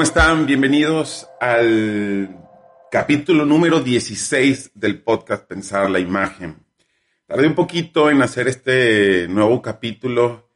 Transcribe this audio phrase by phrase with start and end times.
[0.00, 0.46] ¿cómo están?
[0.46, 2.34] Bienvenidos al
[2.90, 6.56] capítulo número 16 del podcast Pensar la Imagen.
[7.26, 10.48] Tardé un poquito en hacer este nuevo capítulo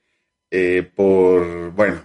[0.50, 2.00] eh, por, bueno,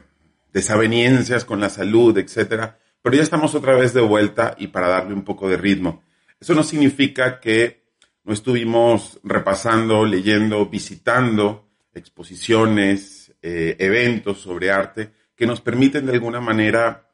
[0.51, 5.13] desavenencias con la salud, etcétera, pero ya estamos otra vez de vuelta y para darle
[5.13, 6.03] un poco de ritmo.
[6.41, 7.85] Eso no significa que
[8.25, 16.41] no estuvimos repasando, leyendo, visitando exposiciones, eh, eventos sobre arte que nos permiten de alguna
[16.41, 17.08] manera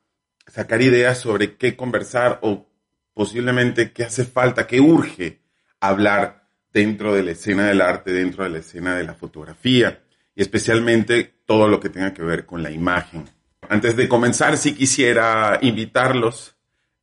[0.48, 2.68] sacar ideas sobre qué conversar o
[3.14, 5.42] posiblemente qué hace falta, qué urge
[5.80, 10.04] hablar dentro de la escena del arte, dentro de la escena de la fotografía
[10.36, 13.26] y especialmente todo lo que tenga que ver con la imagen.
[13.70, 16.56] Antes de comenzar, sí quisiera invitarlos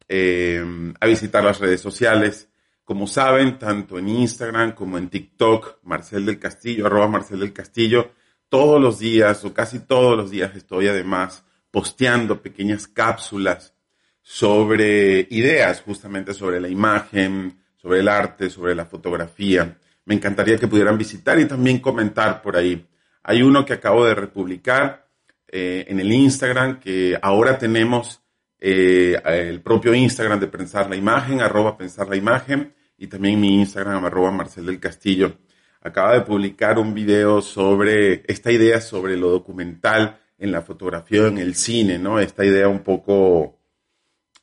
[0.09, 0.63] eh,
[1.01, 2.49] a visitar las redes sociales.
[2.85, 8.13] Como saben, tanto en Instagram como en TikTok, Marcel del Castillo, arroba Marcel del Castillo,
[8.49, 13.75] todos los días o casi todos los días estoy además posteando pequeñas cápsulas
[14.23, 19.77] sobre ideas justamente sobre la imagen, sobre el arte, sobre la fotografía.
[20.05, 22.87] Me encantaría que pudieran visitar y también comentar por ahí.
[23.25, 25.09] Hay uno que acabo de republicar
[25.49, 28.21] eh, en el Instagram que ahora tenemos
[28.61, 33.59] eh, el propio Instagram de Pensar la Imagen, arroba Pensar la Imagen y también mi
[33.61, 35.37] Instagram arroba Marcel del Castillo
[35.83, 41.39] acaba de publicar un video sobre esta idea sobre lo documental en la fotografía, en
[41.39, 42.19] el cine, ¿no?
[42.19, 43.61] Esta idea un poco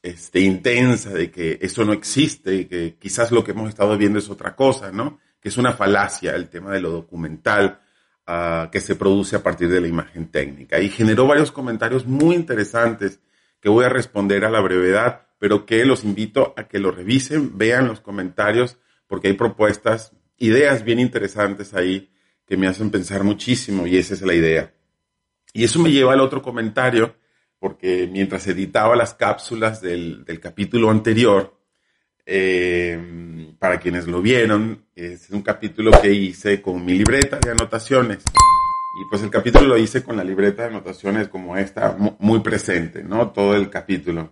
[0.02, 4.18] este, intensa de que eso no existe y que quizás lo que hemos estado viendo
[4.18, 5.20] es otra cosa, ¿no?
[5.42, 7.82] Que es una falacia el tema de lo documental
[8.26, 10.80] uh, que se produce a partir de la imagen técnica.
[10.80, 13.20] Y generó varios comentarios muy interesantes
[13.60, 17.58] que voy a responder a la brevedad, pero que los invito a que lo revisen,
[17.58, 22.10] vean los comentarios, porque hay propuestas ideas bien interesantes ahí
[22.46, 24.74] que me hacen pensar muchísimo y esa es la idea.
[25.54, 27.16] Y eso me lleva al otro comentario,
[27.60, 31.58] porque mientras editaba las cápsulas del, capítulo anterior,
[32.26, 38.24] eh, para quienes lo vieron, es un capítulo que hice con mi libreta de anotaciones.
[39.00, 43.04] Y pues el capítulo lo hice con la libreta de anotaciones como esta, muy presente,
[43.04, 43.32] ¿no?
[43.32, 44.32] Todo el capítulo.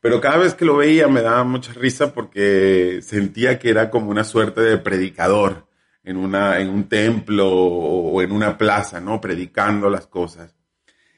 [0.00, 4.10] Pero cada vez que lo veía me daba mucha risa porque sentía que era como
[4.10, 5.66] una suerte de predicador
[6.04, 9.20] en, una, en un templo o en una plaza, ¿no?
[9.20, 10.54] Predicando las cosas.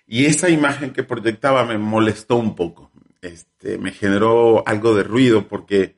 [0.06, 2.92] Y esa imagen que proyectaba me molestó un poco.
[3.20, 5.96] Este, me generó algo de ruido porque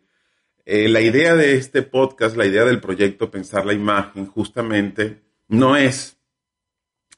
[0.65, 5.76] eh, la idea de este podcast, la idea del proyecto Pensar la Imagen, justamente no
[5.76, 6.19] es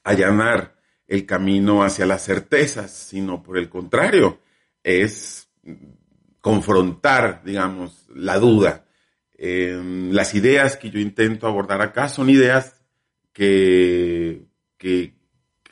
[0.02, 0.76] allanar
[1.06, 4.40] el camino hacia las certezas, sino por el contrario,
[4.82, 5.48] es
[6.40, 8.84] confrontar, digamos, la duda.
[9.42, 12.82] Em, las ideas que yo intento abordar acá son ideas
[13.32, 14.44] que,
[14.76, 15.14] que,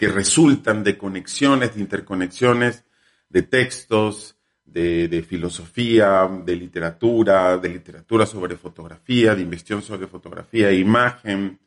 [0.01, 2.84] resultan de conexiones, de interconexiones,
[3.29, 10.77] de textos, de, filosofía, de literatura, de literatura sobre fotografía, de investigación sobre fotografía e
[10.77, 11.59] imagen,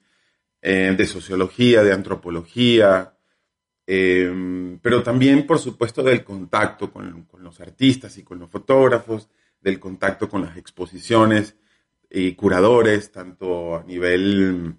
[0.62, 3.14] eh, de sociología, de antropología,
[3.94, 9.28] Em, pero también, por supuesto, del contacto con, los artistas y con los fotógrafos,
[9.60, 11.58] del contacto con las exposiciones
[12.12, 14.76] y curadores, tanto a nivel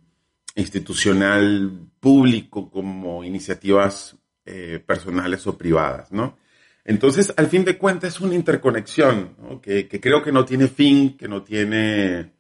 [0.55, 6.37] institucional, público, como iniciativas eh, personales o privadas, ¿no?
[6.85, 11.29] Entonces, al fin de cuentas, es una interconexión que, creo que no tiene fin, que
[11.29, 12.33] no tiene,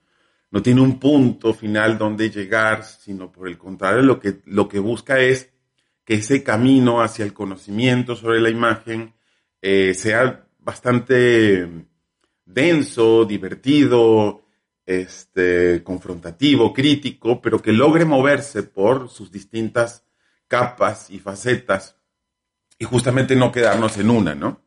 [0.51, 4.81] no tiene un punto final donde llegar, sino por el contrario, lo que, lo que
[4.81, 5.51] busca es
[6.05, 9.15] que ese camino hacia el conocimiento sobre la imagen
[9.63, 11.69] eh, sea bastante
[12.45, 14.43] denso, divertido,
[14.87, 20.05] este, confrontativo, crítico, pero que logre moverse por sus distintas
[20.49, 21.97] capas y facetas
[22.79, 24.61] y justamente no quedarnos en una, ¿no?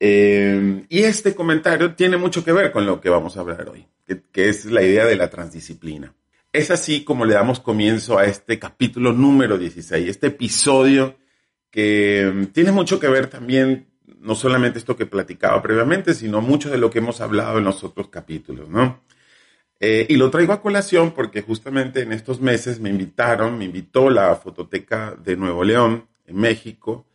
[0.00, 3.86] Eh, y este comentario tiene mucho que ver con lo que vamos a hablar hoy,
[4.32, 6.14] que es la idea de la transdisciplina.
[6.52, 11.16] Es así como le damos comienzo a este capítulo número 16, este episodio
[11.68, 13.88] que mm, tiene mucho que ver también,
[14.20, 17.82] no solamente esto que platicaba previamente, sino mucho de lo que hemos hablado en los
[17.82, 19.02] otros capítulos, ¿no?
[19.80, 24.08] Eh, y lo traigo a colación porque justamente en estos meses me invitaron, me invitó
[24.08, 27.06] la Fototeca de Nuevo León, en México,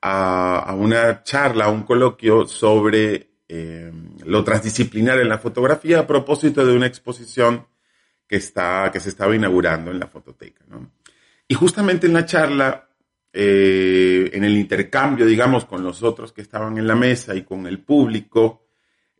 [0.00, 3.92] a, una charla, a un coloquio sobre eh,
[4.24, 7.66] lo transdisciplinar en la fotografía a propósito de una exposición
[8.26, 10.64] que, está, que se estaba inaugurando en la fototeca.
[10.68, 10.90] ¿no?
[11.48, 12.88] Y justamente en la charla,
[13.32, 17.66] eh, en el intercambio, digamos, con los otros que estaban en la mesa y con
[17.66, 18.63] el público,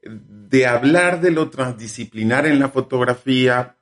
[0.05, 3.77] de hablar de lo transdisciplinar en la fotografía,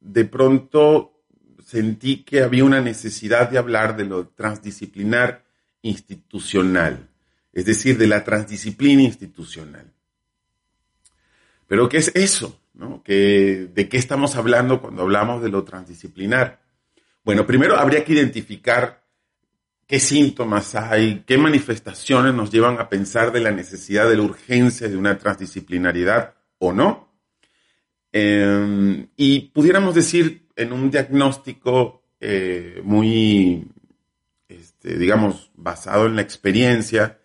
[0.00, 1.22] de pronto
[1.64, 5.44] sentí que había una necesidad de hablar de lo transdisciplinar
[5.82, 7.08] institucional.
[7.52, 9.92] es decir, de la transdisciplina institucional.
[11.66, 12.60] Pero ¿qué es eso?
[13.04, 16.60] ¿De qué estamos hablando cuando hablamos de lo transdisciplinar?
[17.24, 18.97] Bueno, primero habría que identificar
[19.88, 24.86] qué síntomas hay, qué manifestaciones nos llevan a pensar de la necesidad, de la urgencia
[24.86, 27.08] de una transdisciplinaridad o no.
[28.12, 33.66] Em, y pudiéramos decir en un diagnóstico eh, muy,
[34.48, 37.18] este, digamos, basado en la experiencia,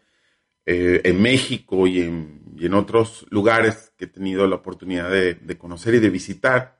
[0.66, 2.42] eh, en México y en,
[2.74, 6.80] otros lugares que he tenido la oportunidad de, conocer y de visitar,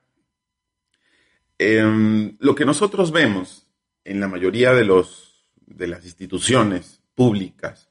[1.58, 3.68] em, lo que nosotros vemos
[4.06, 5.23] en la mayoría de, los,
[5.68, 7.90] de las instituciones públicas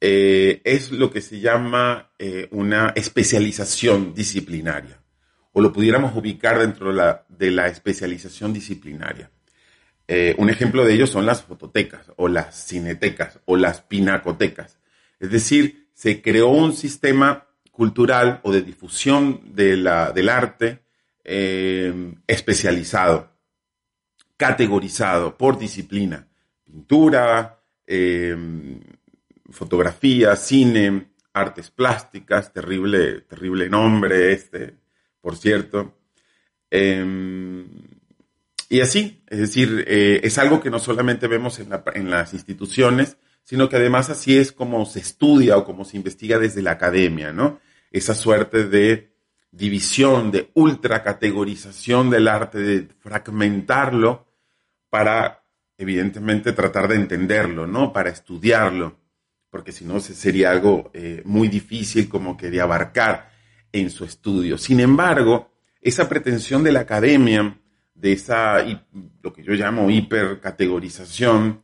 [0.00, 5.00] eh, es lo que se llama eh, una especialización disciplinaria,
[5.52, 9.30] o lo pudiéramos ubicar dentro de la, de la especialización disciplinaria.
[10.36, 14.78] un ejemplo de ello son las fototecas, o las cinetecas, o las pinacotecas.
[15.20, 20.84] Es decir, se creó un sistema cultural o de difusión de la, del arte
[21.24, 23.30] eh, especializado,
[24.36, 26.28] categorizado por disciplina,
[26.72, 28.34] pintura, eh,
[29.50, 34.78] fotografía, cine, artes plásticas, terrible, terrible nombre este,
[35.20, 35.98] por cierto.
[36.70, 37.68] Em,
[38.70, 43.18] y así, es decir, eh, es algo que no solamente vemos en, en las instituciones,
[43.44, 47.32] sino que además así es como se estudia o como se investiga desde la academia,
[47.32, 47.60] ¿no?
[47.90, 49.12] Esa suerte de
[49.50, 54.26] división, de ultracategorización del arte, de fragmentarlo
[54.88, 55.41] para,
[55.76, 57.92] evidentemente, tratar de entenderlo, ¿no?
[57.92, 58.98] Para estudiarlo,
[59.50, 63.30] porque si no sería algo eh, muy difícil como que de abarcar
[63.72, 64.58] en su estudio.
[64.58, 67.58] Sin embargo, esa pretensión de la academia,
[67.94, 68.64] de esa,
[69.22, 71.62] lo que yo llamo hipercategorización,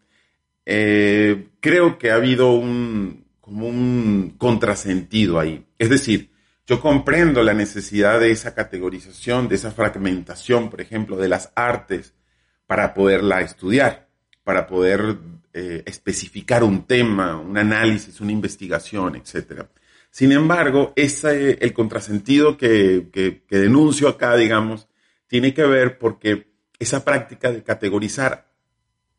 [0.66, 5.64] eh, creo que ha habido un, como un contrasentido ahí.
[5.78, 6.30] Es decir,
[6.66, 12.14] yo comprendo la necesidad de esa categorización, de esa fragmentación, por ejemplo, de las artes
[12.68, 14.08] para poderla estudiar,
[14.44, 15.16] para poder
[15.52, 19.64] eh, especificar un tema, un análisis, una investigación, etc.
[20.08, 24.86] Sin embargo, ese, el contrasentido que, que denuncio acá, digamos,
[25.26, 28.52] tiene que ver porque esa práctica de categorizar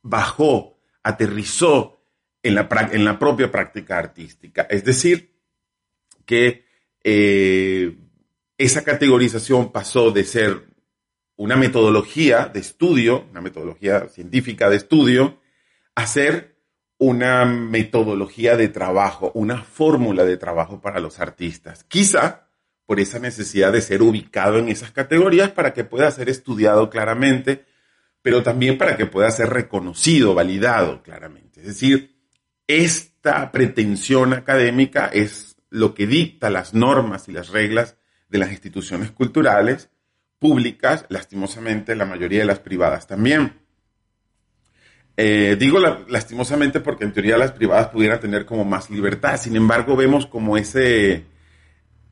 [0.01, 2.01] bajó aterrizó
[2.43, 4.63] en la, en la propia práctica artística.
[4.69, 5.33] Es decir,
[6.25, 6.65] que
[7.03, 7.97] eh,
[8.57, 10.67] esa categorización pasó de ser
[11.39, 15.39] una metodología de estudio, una metodología científica de estudio,
[15.95, 16.57] a ser
[16.97, 21.83] una metodología de trabajo, una fórmula de trabajo para los artistas.
[21.85, 22.49] Quizá
[22.85, 27.65] por esa necesidad de ser ubicado en esas categorías para que pueda ser estudiado claramente
[28.21, 31.61] pero también para que pueda ser reconocido, validado claramente.
[31.61, 32.17] Es decir,
[32.67, 37.97] esta pretensión académica es lo que dicta las normas y las reglas
[38.27, 39.89] de las instituciones culturales
[40.39, 43.53] públicas, lastimosamente la mayoría de las privadas también.
[45.17, 49.97] Eh, digo lastimosamente porque en teoría las privadas pudieran tener como más libertad, sin embargo
[49.97, 51.25] vemos como ese,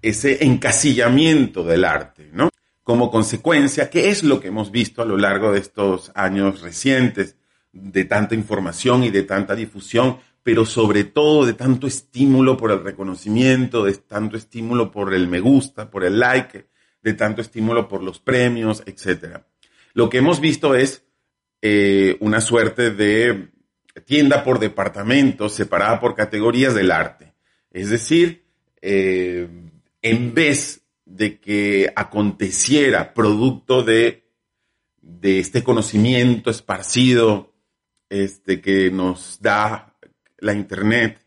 [0.02, 2.50] ese encasillamiento del arte, ¿no?
[2.88, 7.36] como consecuencia, ¿qué es lo que hemos visto a lo largo de estos años recientes,
[7.74, 12.82] de tanta información y de tanta difusión, pero sobre todo de tanto estímulo por el
[12.82, 16.68] reconocimiento, de tanto estímulo por el me gusta, por el like,
[17.08, 19.40] de tanto estímulo por los premios, etc.
[19.94, 21.06] Lo que hemos visto es
[21.62, 23.48] eh, una suerte de
[24.04, 27.34] tienda por departamentos separada por categorías del arte.
[27.72, 28.44] Es decir,
[28.82, 29.48] eh,
[30.02, 34.30] en vez de que aconteciera producto de,
[35.02, 37.54] de este conocimiento esparcido
[38.10, 39.96] este, que nos da
[40.40, 41.26] la Internet.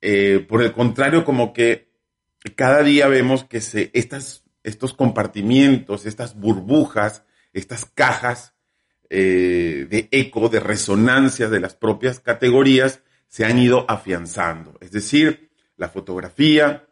[0.00, 1.92] Eh, por el contrario, como que
[2.56, 8.54] cada día vemos que se, estas, estos compartimientos, estas burbujas, estas cajas
[9.10, 14.78] eh, de eco, de resonancia de las propias categorías, se han ido afianzando.
[14.80, 16.86] Es decir, la fotografía,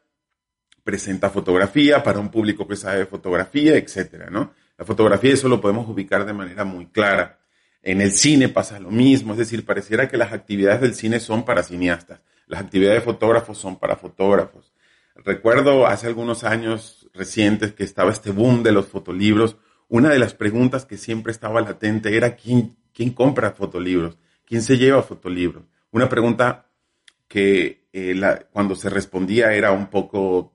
[0.82, 4.52] presenta fotografía para un público que sabe fotografía, etcétera, ¿no?
[4.76, 7.38] La fotografía eso lo podemos ubicar de manera muy clara.
[7.82, 11.44] En el cine pasa lo mismo, es decir, pareciera que las actividades del cine son
[11.44, 14.72] para cineastas, las actividades de fotógrafos son para fotógrafos.
[15.14, 19.56] Recuerdo hace algunos años recientes que estaba este boom de los fotolibros,
[19.88, 24.78] una de las preguntas que siempre estaba latente era quién, quién compra fotolibros, quién se
[24.78, 25.64] lleva fotolibros.
[25.90, 26.66] Una pregunta
[27.26, 28.20] que eh,
[28.52, 30.52] cuando se respondía era un poco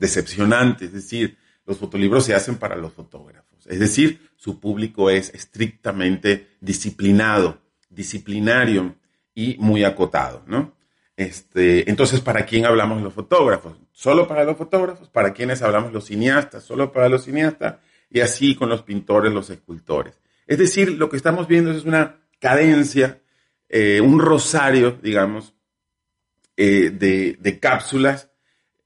[0.00, 1.36] decepcionante, es decir,
[1.66, 8.96] los fotolibros se hacen para los fotógrafos, es decir, su público es estrictamente disciplinado, disciplinario
[9.34, 10.74] y muy acotado, ¿no?
[11.16, 13.76] Este, entonces, ¿para quién hablamos los fotógrafos?
[14.00, 15.10] ¿Solo para los fotógrafos?
[15.10, 16.64] ¿Para quiénes hablamos los cineastas?
[16.64, 17.80] ¿Solo para los cineastas?
[18.08, 20.18] Y así con los pintores, los escultores.
[20.46, 23.20] Es decir, lo que estamos viendo es una cadencia,
[23.68, 25.52] eh, un rosario, digamos,
[26.56, 28.30] eh, de, cápsulas,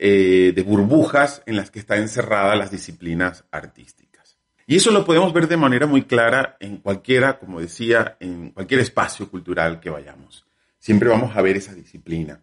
[0.01, 4.37] eh, de burbujas en las que están encerradas las disciplinas artísticas.
[4.67, 8.81] Y eso lo podemos ver de manera muy clara en cualquiera, como decía, en cualquier
[8.81, 10.45] espacio cultural que vayamos.
[10.81, 12.41] Siempre vamos a ver esa disciplina.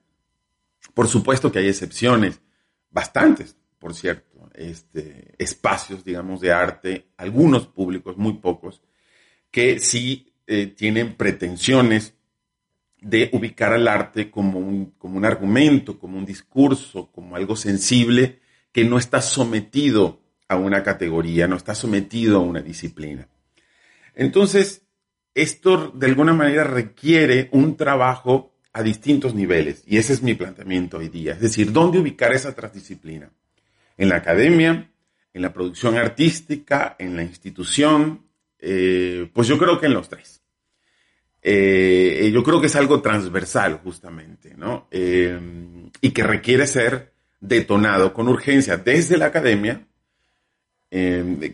[0.94, 2.40] Por supuesto que hay excepciones,
[2.92, 8.82] bastantes, por cierto, este, espacios, digamos, de arte, algunos públicos, muy pocos,
[9.50, 12.14] que sí eh, tienen pretensiones
[13.00, 18.40] de ubicar al arte como un, como un argumento, como un discurso, como algo sensible
[18.72, 23.28] que no está sometido a una categoría, no está sometido a una disciplina.
[24.14, 24.84] Entonces,
[25.34, 30.98] esto de alguna manera requiere un trabajo a distintos niveles y ese es mi planteamiento
[30.98, 31.34] hoy día.
[31.34, 33.30] Es decir, ¿dónde ubicar esa transdisciplina?
[33.98, 34.90] En la academia,
[35.34, 38.26] en la producción artística, en la institución,
[38.60, 40.42] eh, pues yo creo que en los tres.
[41.42, 44.88] Eh, yo creo que es algo transversal justamente, ¿no?
[44.92, 45.40] Eh,
[46.00, 49.88] y que requiere ser detonado con urgencia desde la academia,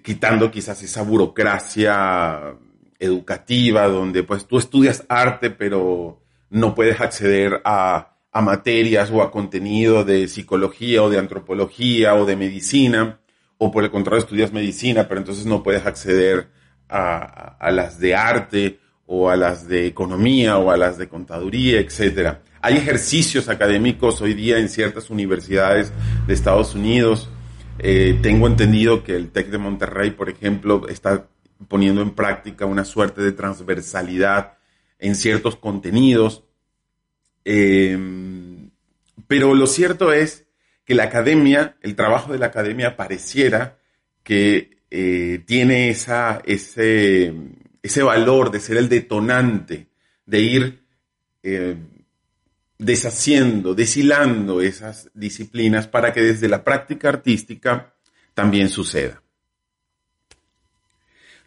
[0.01, 2.57] quitando quizás esa burocracia
[2.97, 10.03] educativa donde pues tú estudias arte pero no puedes acceder a, materias o a contenido
[10.03, 13.19] de psicología o de antropología o de medicina,
[13.57, 16.47] o por el contrario estudias medicina pero entonces no puedes acceder
[16.87, 21.79] a, a las de arte o a las de economía o a las de contaduría,
[21.79, 22.41] etcétera.
[22.61, 25.93] Hay ejercicios académicos hoy día en ciertas universidades
[26.27, 27.29] de Estados Unidos.
[27.79, 31.27] Eh, tengo entendido que el TEC de Monterrey, por ejemplo, está
[31.67, 34.56] poniendo en práctica una suerte de transversalidad
[34.99, 36.43] en ciertos contenidos.
[37.45, 38.71] Em,
[39.27, 40.45] pero lo cierto es
[40.85, 43.77] que la academia, el trabajo de la academia pareciera
[44.23, 47.33] que eh, tiene esa, ese,
[47.81, 49.87] ese, valor de ser el detonante,
[50.25, 50.83] de ir
[51.43, 51.75] eh,
[52.77, 57.93] deshaciendo, deshilando esas disciplinas para que desde la práctica artística
[58.33, 59.21] también suceda.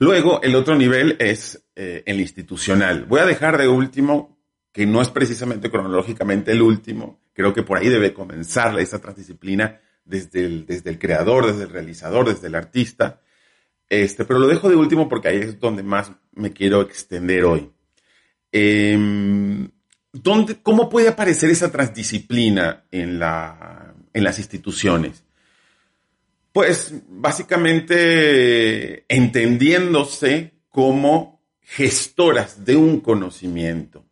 [0.00, 3.04] Luego, el otro nivel es eh, el institucional.
[3.04, 4.38] Voy a dejar de último,
[4.72, 9.78] que no es precisamente cronológicamente el último, creo que por ahí debe comenzar esa transdisciplina
[10.02, 13.20] desde el, desde el creador, desde el realizador, desde el artista.
[13.90, 17.70] Este, pero lo dejo de último porque ahí es donde más me quiero extender hoy.
[18.52, 19.70] Em,
[20.62, 25.24] ¿Cómo puede aparecer esa transdisciplina en, la, en las instituciones?
[26.52, 34.04] Pues básicamente entendiéndose como gestoras de un conocimiento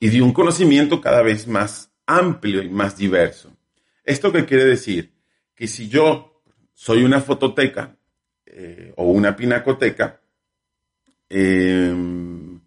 [0.00, 3.56] y de un conocimiento cada vez más amplio y más diverso.
[4.02, 5.14] ¿Esto qué quiere decir?
[5.54, 7.96] Que si yo soy una fototeca
[8.44, 10.20] eh, o una pinacoteca,
[11.28, 12.60] em,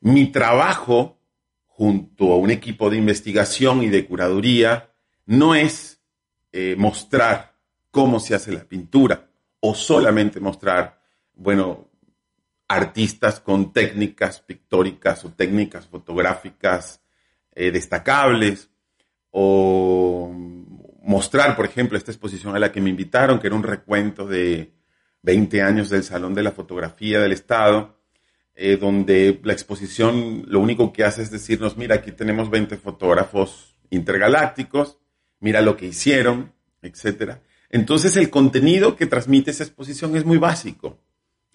[0.00, 1.18] mi trabajo
[1.66, 4.92] junto a un equipo de investigación y de curaduría
[5.24, 6.00] no es
[6.52, 7.51] eh, mostrar
[7.92, 9.28] cómo se hace la pintura
[9.60, 11.00] o solamente mostrar,
[11.34, 11.88] bueno,
[12.66, 17.00] artistas con técnicas pictóricas o técnicas fotográficas
[17.54, 18.70] eh, destacables
[19.30, 20.32] o
[21.02, 24.72] mostrar, por ejemplo, esta exposición a la que me invitaron, que era un recuento de
[25.22, 27.98] 20 años del Salón de la Fotografía del Estado,
[28.54, 33.76] eh, donde la exposición lo único que hace es decirnos, mira, aquí tenemos 20 fotógrafos
[33.90, 34.98] intergalácticos,
[35.40, 37.42] mira lo que hicieron, etcétera.
[37.72, 40.98] Entonces el contenido que transmite esa exposición es muy básico.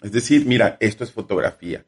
[0.02, 1.86] Es decir, mira, esto es fotografía.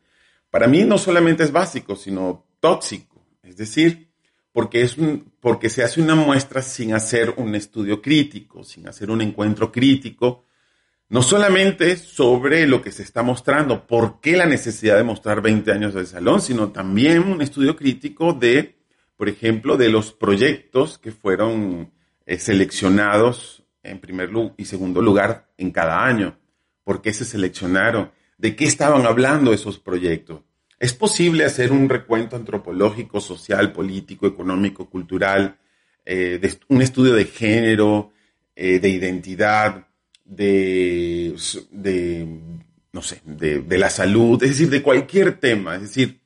[0.51, 3.21] Para mí no solamente es básico, sino tóxico.
[3.43, 4.09] Es decir,
[4.53, 4.97] porque, es
[5.41, 10.45] porque se hace una muestra sin hacer un estudio crítico, sin hacer un encuentro crítico,
[11.09, 15.73] no solamente sobre lo que se está mostrando, por qué la necesidad de mostrar 20
[15.73, 18.77] años del salón, sino también un estudio crítico de,
[19.17, 21.91] por ejemplo, de los proyectos que fueron
[22.27, 26.39] eh, seleccionados en primer y segundo lugar en cada año.
[26.85, 28.11] ¿Por qué se seleccionaron?
[28.39, 30.43] ¿De qué estaban hablando esos proyectos?
[30.79, 35.59] ¿Es posible hacer un recuento antropológico, social, político, económico, cultural,
[36.07, 38.13] eh, de un estudio de género,
[38.57, 39.87] eh, de identidad,
[40.25, 41.35] de,
[41.71, 42.27] de
[42.93, 45.77] no sé, de, la salud, es decir, de cualquier tema?
[45.77, 46.21] Es decir,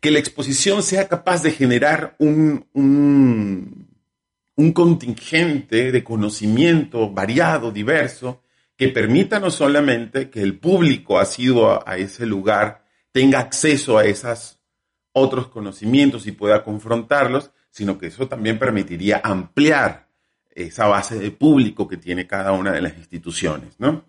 [0.00, 3.87] que la exposición sea capaz de generar un, un
[4.58, 8.42] un contingente de conocimiento variado, diverso,
[8.76, 14.58] que permita no solamente que el público asiduo a ese lugar tenga acceso a esos
[15.12, 20.08] otros conocimientos y pueda confrontarlos, sino que eso también permitiría ampliar
[20.50, 24.06] esa base de público que tiene cada una de las instituciones, ¿no?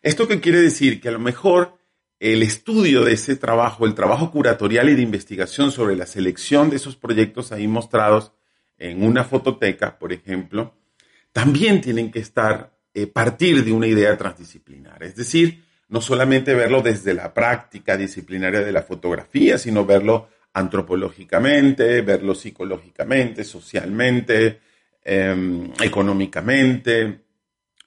[0.00, 1.02] ¿Esto qué quiere decir?
[1.02, 1.76] Que a lo mejor
[2.20, 6.76] el estudio de ese trabajo, el trabajo curatorial y de investigación sobre la selección de
[6.76, 8.32] esos proyectos ahí mostrados
[8.80, 10.74] en una fototeca, por ejemplo,
[11.32, 15.02] también tienen que estar, eh, partir de una idea transdisciplinar.
[15.02, 22.00] Es decir, no solamente verlo desde la práctica disciplinaria de la fotografía, sino verlo antropológicamente,
[22.00, 24.60] verlo psicológicamente, socialmente,
[25.04, 27.20] em, económicamente,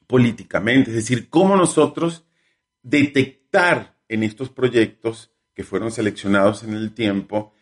[0.05, 2.25] políticamente, es decir, cómo nosotros
[2.81, 7.53] detectar en estos proyectos que fueron seleccionados en el tiempo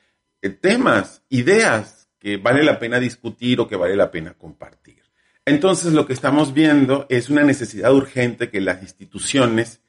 [0.42, 5.02] eh, temas, ideas que vale la pena discutir o que vale la pena compartir.
[5.44, 9.82] Entonces lo que estamos viendo es una necesidad urgente que las instituciones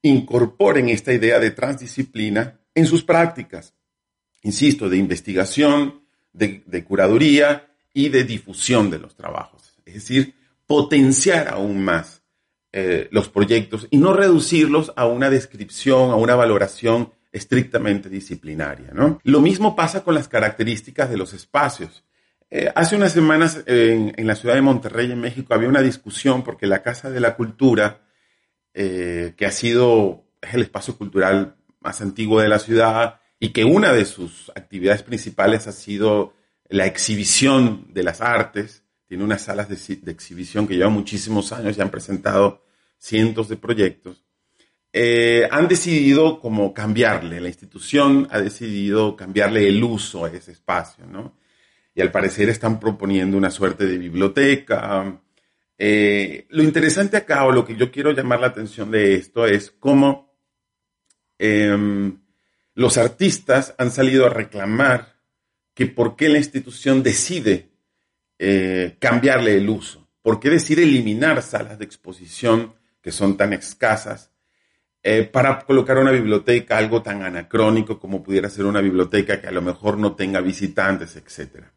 [0.00, 3.74] incorporen esta idea de transdisciplina en sus prácticas,
[4.42, 9.74] insisto, de investigación, de, curaduría y de difusión de los trabajos.
[9.84, 10.34] Es decir,
[10.66, 12.22] potenciar aún más
[12.72, 18.90] eh, los proyectos y no reducirlos a una descripción, a una valoración estrictamente disciplinaria.
[18.92, 19.18] ¿no?
[19.24, 22.04] Lo mismo pasa con las características de los espacios.
[22.50, 26.44] Eh, hace unas semanas en, en, la ciudad de Monterrey, en México, había una discusión
[26.44, 28.02] porque la Casa de la Cultura
[28.74, 33.92] eh, que ha sido el espacio cultural más antiguo de la ciudad y que una
[33.92, 36.34] de sus actividades principales ha sido
[36.70, 38.84] la exhibición de las artes.
[39.06, 42.64] Tiene unas salas de, exhibición que llevan muchísimos años y han presentado
[42.96, 44.24] cientos de proyectos.
[44.94, 51.06] Eh, han decidido como cambiarle, la institución ha decidido cambiarle el uso a ese espacio,
[51.06, 51.38] ¿no?
[51.94, 55.18] Y al parecer están proponiendo una suerte de biblioteca,
[55.78, 59.70] eh, lo interesante acá, o lo que yo quiero llamar la atención de esto, es
[59.70, 60.32] cómo
[61.38, 62.20] em,
[62.74, 65.16] los artistas han salido a reclamar
[65.74, 67.70] que por qué la institución decide
[68.38, 74.31] eh, cambiarle el uso, por qué decide eliminar salas de exposición que son tan escasas
[75.04, 79.52] eh, para colocar una biblioteca, algo tan anacrónico como pudiera ser una biblioteca que a
[79.52, 81.72] lo mejor no tenga visitantes, etcétera.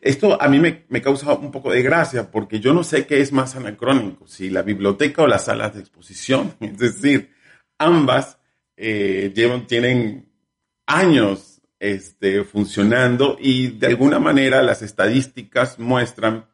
[0.00, 3.32] Esto a mí me, causa un poco de gracia porque yo no sé qué es
[3.32, 6.54] más anacrónico, si la biblioteca o las salas de exposición.
[6.60, 7.32] Es decir,
[7.78, 8.38] ambas
[8.76, 10.30] eh, llevan, tienen
[10.86, 16.46] años este, funcionando y de alguna manera las estadísticas muestran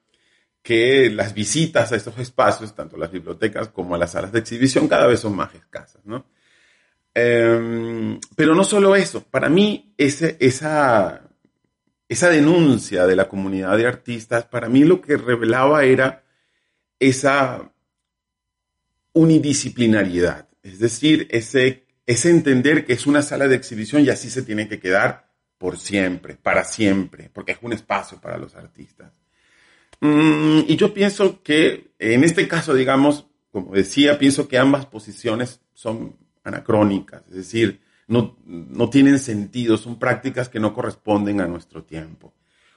[0.65, 4.89] que las visitas a estos espacios, tanto las bibliotecas como a las salas de exhibición,
[4.89, 6.25] cada vez son más escasas, ¿no?
[7.13, 10.29] Em, pero no solo eso, para mí esa,
[12.09, 16.25] esa denuncia de la comunidad de artistas, para mí lo que revelaba era
[16.99, 17.71] esa
[19.13, 24.43] unidisciplinariedad, es decir, ese, ese entender que es una sala de exhibición y así se
[24.43, 29.13] tiene que quedar por siempre, para siempre, porque es un espacio para los artistas.
[30.01, 35.61] Mm, y yo pienso que en este caso, digamos, como decía, pienso que ambas posiciones
[35.73, 41.85] son anacrónicas, es decir, no, no tienen sentido, son prácticas que no corresponden a nuestro
[41.85, 42.35] tiempo.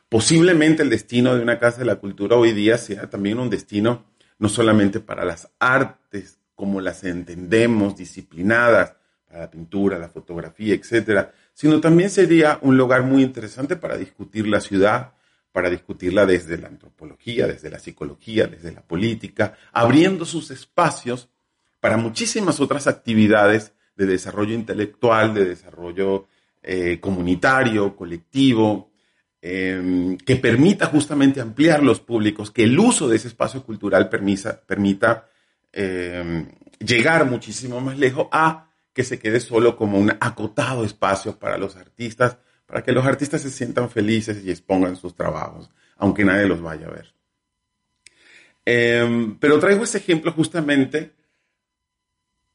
[0.10, 4.06] Posiblemente el destino de una casa de la cultura hoy día sea también un destino
[4.40, 8.94] no solamente para las artes como las entendemos, disciplinadas,
[9.28, 14.48] para la pintura, la fotografía, etcétera, sino también sería un lugar muy interesante para discutir
[14.48, 15.14] la ciudad,
[15.58, 21.30] para discutirla desde la antropología, desde la psicología, desde la política, abriendo sus espacios
[21.80, 26.28] para muchísimas otras actividades de desarrollo intelectual, de desarrollo
[26.62, 28.92] eh, comunitario, colectivo,
[29.42, 35.28] em, que permita justamente ampliar los públicos, que el uso de ese espacio cultural permita
[35.74, 41.58] em, llegar muchísimo más lejos a que se quede solo como un acotado espacio para
[41.58, 42.38] los artistas,
[42.68, 46.86] para que los artistas se sientan felices y expongan sus trabajos, aunque nadie los vaya
[46.88, 47.14] a ver.
[48.66, 51.14] Em, pero traigo ese ejemplo justamente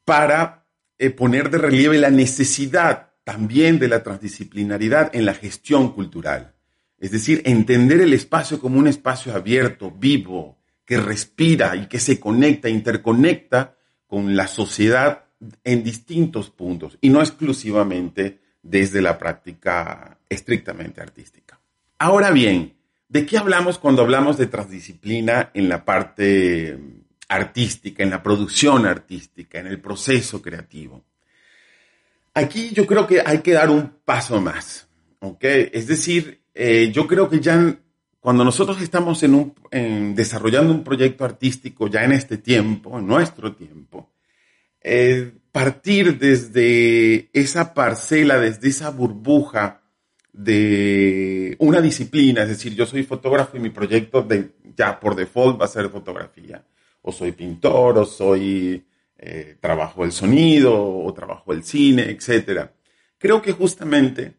[0.04, 0.66] para
[0.98, 6.54] eh, poner de relieve la necesidad también de la transdisciplinaridad en la gestión cultural.
[6.98, 12.20] Es decir, entender el espacio como un espacio abierto, vivo, que respira y que se
[12.20, 15.24] conecta, interconecta con la sociedad
[15.64, 21.60] en distintos puntos y no exclusivamente desde la práctica estrictamente artística.
[21.98, 22.74] Ahora bien,
[23.08, 26.78] ¿de qué hablamos cuando hablamos de transdisciplina en la parte
[27.32, 31.04] artística, en la producción artística, en el proceso creativo.
[32.34, 34.88] Aquí yo creo que hay que dar un paso más,
[35.20, 35.44] ¿ok?
[35.72, 37.78] Es decir, eh, yo creo que ya
[38.20, 43.54] cuando nosotros estamos en un, desarrollando un proyecto artístico ya en este tiempo, en nuestro
[43.54, 44.12] tiempo,
[44.80, 49.82] eh, partir desde esa parcela, desde esa burbuja
[50.32, 55.60] de una disciplina, es decir, yo soy fotógrafo y mi proyecto de, ya por default
[55.60, 56.64] va a ser fotografía,
[57.02, 58.82] o soy pintor, o soy
[59.18, 62.70] eh, trabajo el sonido, o trabajo el cine, etc.
[63.18, 64.34] Creo que justamente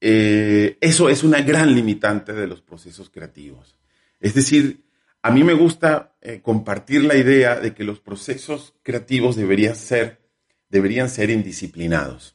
[0.00, 3.78] eh, eso es una gran limitante de los procesos creativos.
[4.20, 4.84] Es decir,
[5.22, 10.21] a mí me gusta eh, compartir la idea de que los procesos creativos deberían ser,
[10.72, 12.34] deberían ser indisciplinados.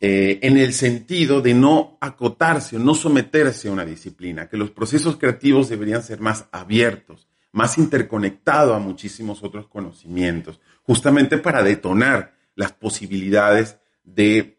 [0.00, 4.70] Eh, en el sentido de no acotarse o no someterse a una disciplina, que los
[4.70, 12.34] procesos creativos deberían ser más abiertos, más interconectados a muchísimos otros conocimientos, justamente para detonar
[12.54, 14.58] las posibilidades de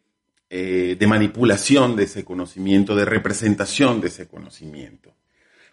[0.51, 5.13] eh, de manipulación de ese conocimiento, de representación de ese conocimiento.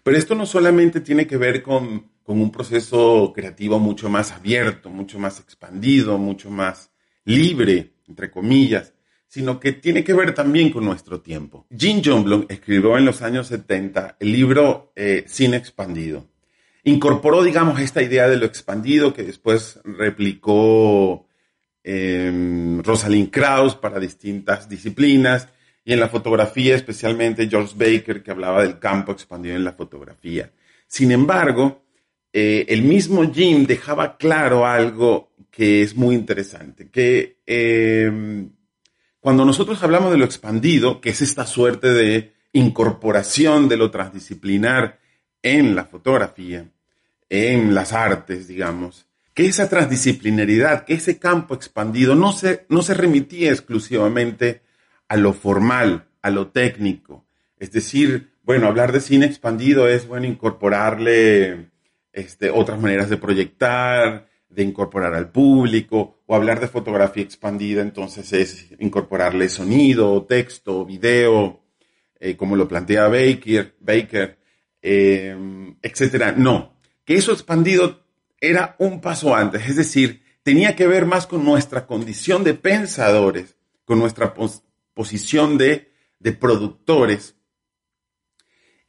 [0.02, 5.18] Pero esto no solamente tiene que ver con, un proceso creativo mucho más abierto, mucho
[5.18, 6.90] más expandido, mucho más
[7.24, 8.94] libre, entre comillas,
[9.28, 11.66] sino que tiene que ver también con nuestro tiempo.
[11.70, 16.26] Jean John escribió en los años 70 el libro eh, Sin Expandido.
[16.84, 21.26] Incorporó, digamos, esta idea de lo expandido que después replicó
[21.82, 25.48] eh, Rosalind Krauss para distintas disciplinas
[25.84, 30.50] y en la fotografía especialmente George Baker que hablaba del campo expandido en la fotografía.
[30.86, 31.85] Sin embargo,
[32.38, 38.50] eh, el mismo Jim dejaba claro algo que es muy interesante, que em,
[39.20, 44.98] cuando nosotros hablamos de lo expandido, que es esta suerte de incorporación de lo transdisciplinar
[45.40, 46.68] en la fotografía,
[47.30, 52.92] en las artes, digamos, que esa transdisciplinaridad, que ese campo expandido no se, no se
[52.92, 54.60] remitía exclusivamente
[55.08, 57.24] a lo formal, a lo técnico.
[57.58, 61.70] Es decir, bueno, hablar de cine expandido es, bueno, incorporarle
[62.16, 68.32] este, otras maneras de proyectar, de incorporar al público, o hablar de fotografía expandida, entonces
[68.32, 71.60] es incorporarle sonido, texto, video,
[72.18, 74.38] eh, como lo plantea Baker, Baker
[74.80, 75.36] eh,
[75.82, 76.32] etcétera.
[76.32, 78.02] No, que eso expandido
[78.40, 83.56] era un paso antes, es decir, tenía que ver más con nuestra condición de pensadores,
[83.84, 84.32] con nuestra
[84.94, 87.35] posición de, de productores,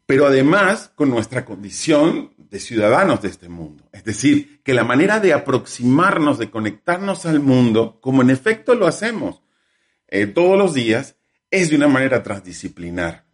[0.07, 3.83] pero además con nuestra condición de ciudadanos de este mundo.
[3.91, 8.87] Es decir, que la manera de aproximarnos, de conectarnos al mundo, como en efecto lo
[8.87, 9.43] hacemos
[10.07, 11.17] eh, todos los días,
[11.51, 13.27] es de una manera transdisciplinar.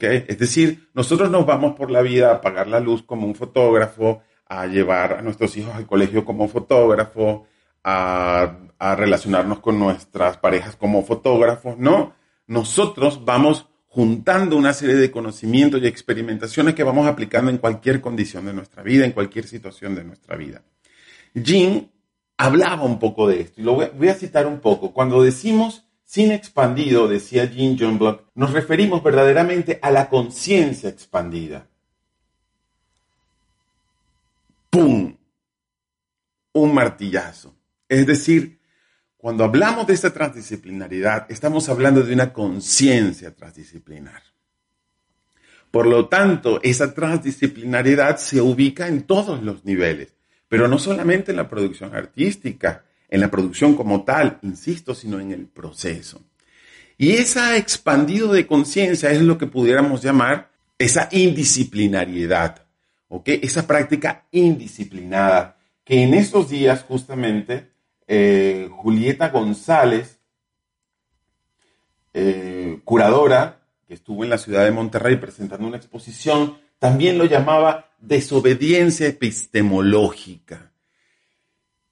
[0.00, 4.22] Es decir, nosotros nos vamos por la vida a apagar la luz como un fotógrafo,
[4.48, 7.46] a llevar a nuestros hijos al colegio como fotógrafo,
[7.84, 12.14] a, relacionarnos con nuestras parejas como fotógrafos, no.
[12.46, 18.44] Nosotros vamos juntando una serie de conocimientos y experimentaciones que vamos aplicando en cualquier condición
[18.44, 20.60] de nuestra vida, en cualquier situación de nuestra vida.
[21.32, 21.90] Jean
[22.36, 24.92] hablaba un poco de esto y lo voy a, voy a citar un poco.
[24.92, 31.66] Cuando decimos sin expandido, decía Jean John Block, nos referimos verdaderamente a la conciencia expandida.
[34.68, 35.16] ¡pum!
[36.52, 37.54] Un martillazo.
[37.88, 38.58] Es decir,
[39.26, 44.22] cuando hablamos de esta transdisciplinaridad, estamos hablando de una conciencia transdisciplinar.
[45.72, 50.14] Por lo tanto, esa transdisciplinaridad se ubica en todos los niveles,
[50.48, 55.32] pero no solamente en la producción artística, en la producción como tal, insisto, sino en
[55.32, 56.22] el proceso.
[56.96, 62.64] Y esa expandido de conciencia es lo que pudiéramos llamar esa indisciplinariedad.
[63.08, 63.28] ¿ok?
[63.42, 67.74] Esa práctica indisciplinada, que en estos días justamente
[68.06, 70.20] eh, Julieta González,
[72.14, 77.90] eh, curadora, que estuvo en la ciudad de Monterrey presentando una exposición, también lo llamaba
[78.00, 80.72] desobediencia epistemológica.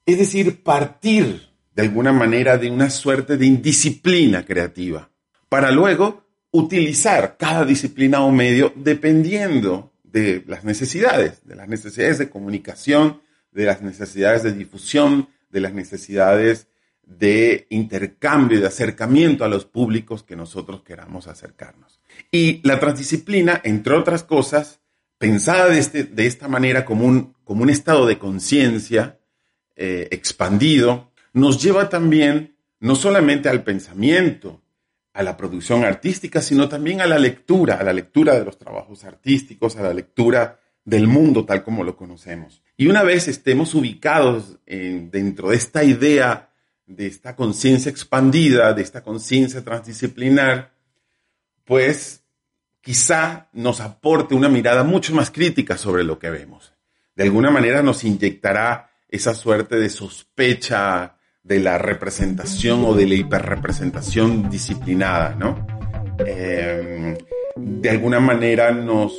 [0.05, 5.09] Es decir, partir de alguna manera de una suerte de indisciplina creativa,
[5.49, 12.29] para luego utilizar cada disciplina o medio dependiendo de las necesidades, de las necesidades de
[12.29, 16.67] comunicación, de las necesidades de difusión, de las necesidades
[17.03, 21.99] de intercambio, de acercamiento a los públicos que nosotros queramos acercarnos.
[22.31, 24.81] Y la transdisciplina, entre otras cosas,
[25.17, 29.19] pensada de, este, de esta manera como un, como un estado de conciencia
[29.75, 34.61] eh, expandido, nos lleva también no solamente al pensamiento,
[35.13, 39.05] a la producción artística, sino también a la lectura, a la lectura de los trabajos
[39.05, 42.63] artísticos, a la lectura del mundo tal como lo conocemos.
[42.77, 46.51] Y una vez estemos ubicados dentro de esta idea,
[46.85, 50.71] de esta conciencia expandida, de esta conciencia transdisciplinar,
[51.65, 52.23] pues
[52.81, 56.73] quizá nos aporte una mirada mucho más crítica sobre lo que vemos.
[57.15, 63.15] De alguna manera nos inyectará esa suerte de sospecha de la representación o de la
[63.15, 65.65] hiperrepresentación disciplinada, ¿no?
[66.19, 67.17] eh,
[67.55, 69.13] de alguna manera nos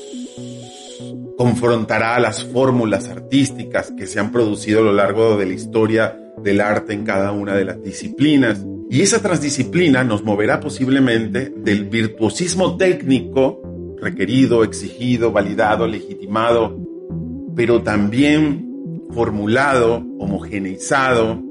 [1.36, 6.60] confrontará las fórmulas artísticas que se han producido a lo largo de la historia del
[6.60, 8.64] arte en cada una de las disciplinas.
[8.90, 13.60] Y esa transdisciplina nos moverá posiblemente del virtuosismo técnico
[14.00, 16.78] requerido, exigido, validado, legitimado,
[17.54, 21.42] pero también formulado, homogeneizado,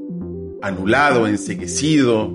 [0.61, 2.33] anulado, enseguecido,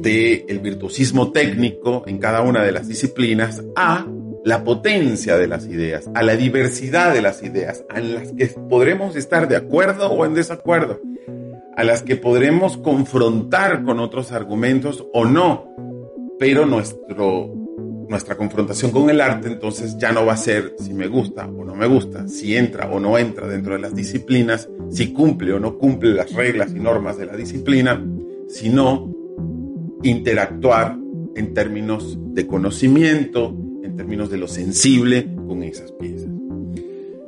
[0.00, 4.06] del virtuosismo técnico en cada una de las disciplinas a
[4.44, 9.16] la potencia de las ideas, a la diversidad de las ideas, a las que podremos
[9.16, 11.00] estar de acuerdo o en desacuerdo,
[11.76, 15.74] a las que podremos confrontar con otros argumentos o no,
[16.38, 17.52] pero nuestro,
[18.08, 21.64] nuestra confrontación con el arte entonces ya no va a ser si me gusta o
[21.64, 25.60] no me gusta, si entra o no entra dentro de las disciplinas, si cumple o
[25.60, 28.02] no cumple las reglas y normas de la disciplina,
[28.48, 29.14] sino
[30.02, 30.96] interactuar
[31.36, 33.69] en términos de conocimiento, en
[34.00, 36.30] términos de lo sensible con esas piezas.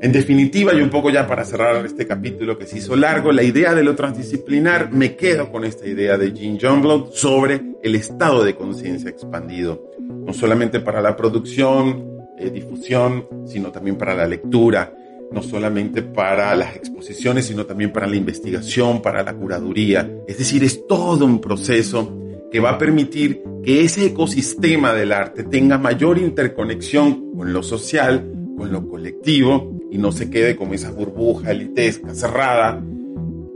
[0.00, 3.42] En definitiva, y un poco ya para cerrar este capítulo que se hizo largo, la
[3.42, 8.42] idea de lo transdisciplinar, me quedo con esta idea de Jean Youngblood sobre el estado
[8.42, 14.94] de conciencia expandido, no solamente para la producción, eh, difusión, sino también para la lectura,
[15.30, 20.10] no solamente para las exposiciones, sino también para la investigación, para la curaduría.
[20.26, 22.18] Es decir, es todo un proceso
[22.52, 28.30] que va a permitir que ese ecosistema del arte tenga mayor interconexión con lo social,
[28.58, 32.82] con lo colectivo y no se quede como esa burbuja elitesca cerrada.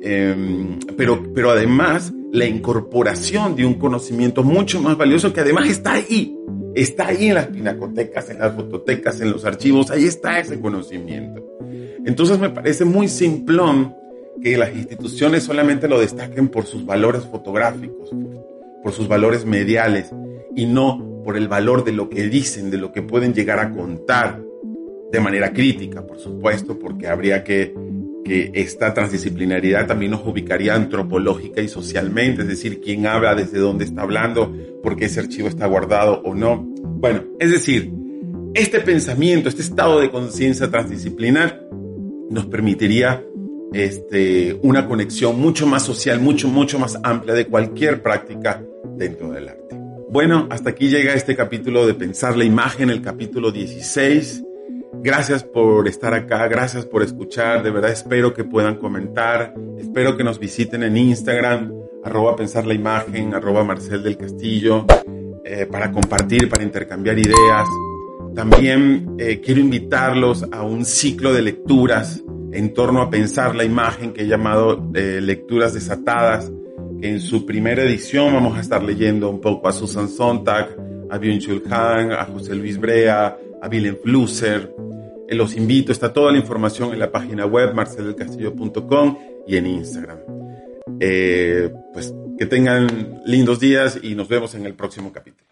[0.00, 5.92] Em, pero, pero además la incorporación de un conocimiento mucho más valioso que además está
[5.92, 6.34] ahí,
[6.74, 11.44] está ahí en las pinacotecas, en las fototecas, en los archivos, ahí está ese conocimiento.
[12.04, 13.94] Entonces me parece muy simplón
[14.42, 18.10] que las instituciones solamente lo destaquen por sus valores fotográficos,
[18.86, 20.12] por sus valores mediales
[20.54, 23.72] y no por el valor de lo que dicen, de lo que pueden llegar a
[23.72, 24.40] contar
[25.10, 27.74] de manera crítica, por supuesto, porque habría que
[28.24, 33.84] que esta transdisciplinaridad también nos ubicaría antropológica y socialmente, es decir, quién habla, desde dónde
[33.84, 36.64] está hablando, por qué ese archivo está guardado o no.
[36.84, 37.92] Bueno, es decir,
[38.54, 41.60] este pensamiento, este estado de conciencia transdisciplinar
[42.30, 43.24] nos permitiría
[43.72, 48.62] este, una conexión mucho más social, mucho, mucho más amplia de cualquier práctica
[48.96, 49.76] dentro del arte.
[50.08, 54.44] Bueno, hasta aquí llega este capítulo de Pensar la Imagen, el capítulo 16.
[55.02, 60.24] Gracias por estar acá, gracias por escuchar, de verdad espero que puedan comentar, espero que
[60.24, 64.86] nos visiten en Instagram, arroba pensar la imagen, arroba Marcel del Castillo,
[65.44, 67.68] eh, para compartir, para intercambiar ideas.
[68.34, 72.22] También eh, quiero invitarlos a un ciclo de lecturas
[72.56, 76.50] en torno a pensar la imagen que he llamado eh, Lecturas Desatadas,
[77.00, 80.74] que en su primera edición vamos a estar leyendo un poco a Susan Sontag,
[81.10, 84.74] a Byung-Chul Han, a José Luis Brea, a Willem Flusser.
[85.28, 90.18] Eh, los invito, está toda la información en la página web marceldelcastillo.com y en Instagram.
[90.98, 95.44] Eh, pues que tengan lindos días y nos vemos en el próximo capítulo.